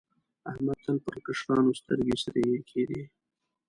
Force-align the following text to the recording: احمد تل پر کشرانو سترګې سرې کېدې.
احمد 0.49 0.77
تل 0.83 0.97
پر 1.05 1.15
کشرانو 1.25 1.71
سترګې 1.79 2.15
سرې 2.23 2.43
کېدې. 2.69 3.03